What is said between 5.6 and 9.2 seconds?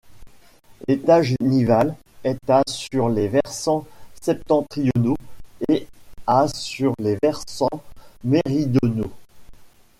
et à sur les versants méridionaux.